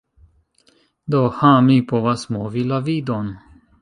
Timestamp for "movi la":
2.37-2.81